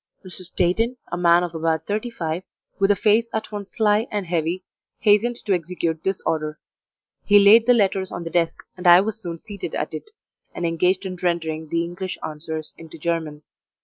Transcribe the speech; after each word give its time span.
Mr. 0.25 0.41
Steighton, 0.41 0.97
a 1.11 1.15
man 1.15 1.43
of 1.43 1.53
about 1.53 1.85
thirty 1.85 2.09
five, 2.09 2.41
with 2.79 2.89
a 2.89 2.95
face 2.95 3.29
at 3.33 3.51
once 3.51 3.73
sly 3.73 4.07
and 4.09 4.25
heavy, 4.25 4.63
hastened 5.01 5.35
to 5.35 5.53
execute 5.53 6.03
this 6.03 6.21
order; 6.25 6.59
he 7.23 7.37
laid 7.37 7.67
the 7.67 7.73
letters 7.75 8.11
on 8.11 8.23
the 8.23 8.31
desk, 8.31 8.63
and 8.75 8.87
I 8.87 8.99
was 8.99 9.21
soon 9.21 9.37
seated 9.37 9.75
at 9.75 9.93
it, 9.93 10.09
and 10.55 10.65
engaged 10.65 11.05
in 11.05 11.17
rendering 11.17 11.67
the 11.69 11.83
English 11.83 12.17
answers 12.27 12.73
into 12.79 12.97
German. 12.97 13.43